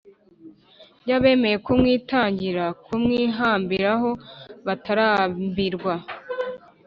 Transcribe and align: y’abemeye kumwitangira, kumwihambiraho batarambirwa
y’abemeye 1.09 1.55
kumwitangira, 1.65 2.65
kumwihambiraho 2.85 4.09
batarambirwa 4.65 5.93